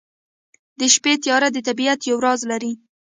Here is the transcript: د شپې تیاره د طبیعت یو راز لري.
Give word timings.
د 0.79 0.81
شپې 0.93 1.13
تیاره 1.23 1.49
د 1.53 1.57
طبیعت 1.67 1.99
یو 2.09 2.17
راز 2.25 2.41
لري. 2.51 2.71